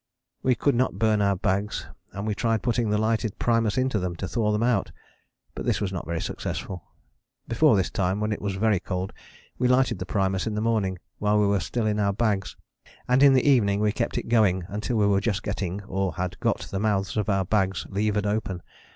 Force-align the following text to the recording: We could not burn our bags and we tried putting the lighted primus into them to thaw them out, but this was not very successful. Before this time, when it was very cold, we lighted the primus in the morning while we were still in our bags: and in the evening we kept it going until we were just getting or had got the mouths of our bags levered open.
We 0.41 0.55
could 0.55 0.73
not 0.73 0.97
burn 0.97 1.21
our 1.21 1.35
bags 1.35 1.85
and 2.11 2.25
we 2.25 2.33
tried 2.33 2.63
putting 2.63 2.89
the 2.89 2.97
lighted 2.97 3.37
primus 3.37 3.77
into 3.77 3.99
them 3.99 4.15
to 4.15 4.27
thaw 4.27 4.51
them 4.51 4.63
out, 4.63 4.91
but 5.53 5.63
this 5.63 5.79
was 5.79 5.93
not 5.93 6.07
very 6.07 6.19
successful. 6.19 6.83
Before 7.47 7.75
this 7.75 7.91
time, 7.91 8.19
when 8.19 8.31
it 8.31 8.41
was 8.41 8.55
very 8.55 8.79
cold, 8.79 9.13
we 9.59 9.67
lighted 9.67 9.99
the 9.99 10.07
primus 10.07 10.47
in 10.47 10.55
the 10.55 10.59
morning 10.59 10.97
while 11.19 11.39
we 11.39 11.45
were 11.45 11.59
still 11.59 11.85
in 11.85 11.99
our 11.99 12.13
bags: 12.13 12.57
and 13.07 13.21
in 13.21 13.33
the 13.33 13.47
evening 13.47 13.79
we 13.79 13.91
kept 13.91 14.17
it 14.17 14.27
going 14.27 14.65
until 14.69 14.97
we 14.97 15.05
were 15.05 15.21
just 15.21 15.43
getting 15.43 15.83
or 15.83 16.15
had 16.15 16.39
got 16.39 16.61
the 16.61 16.79
mouths 16.79 17.15
of 17.15 17.29
our 17.29 17.45
bags 17.45 17.85
levered 17.91 18.25
open. 18.25 18.63